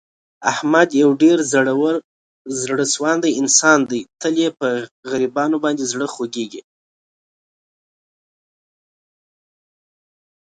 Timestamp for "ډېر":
1.21-1.37